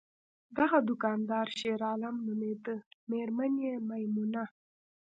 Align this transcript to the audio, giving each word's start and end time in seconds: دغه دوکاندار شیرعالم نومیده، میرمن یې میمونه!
دغه 0.57 0.77
دوکاندار 0.89 1.47
شیرعالم 1.57 2.15
نومیده، 2.25 2.75
میرمن 3.09 3.53
یې 3.65 3.73
میمونه! 3.89 4.43